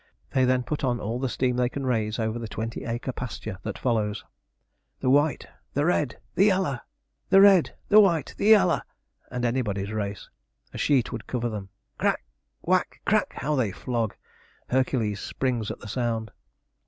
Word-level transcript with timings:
They 0.31 0.45
then 0.45 0.63
put 0.63 0.83
on 0.83 0.99
all 0.99 1.19
the 1.19 1.29
steam 1.29 1.57
they 1.57 1.69
can 1.69 1.85
raise 1.85 2.17
over 2.17 2.39
the 2.39 2.47
twenty 2.47 2.85
acre 2.85 3.11
pasture 3.11 3.59
that 3.61 3.77
follows. 3.77 4.25
The 4.99 5.11
white! 5.11 5.45
the 5.75 5.85
red! 5.85 6.17
the 6.33 6.45
yaller! 6.45 6.81
The 7.29 7.39
red! 7.39 7.75
the 7.87 7.99
white! 7.99 8.33
the 8.35 8.47
yaller! 8.47 8.81
and 9.29 9.45
anybody's 9.45 9.91
race! 9.91 10.27
A 10.73 10.79
sheet 10.79 11.11
would 11.11 11.27
cover 11.27 11.49
them! 11.49 11.69
crack! 11.99 12.23
whack! 12.63 13.01
crack! 13.05 13.31
how 13.33 13.53
they 13.53 13.71
flog! 13.71 14.15
Hercules 14.69 15.19
springs 15.19 15.69
at 15.69 15.77
the 15.81 15.87
sound. 15.87 16.31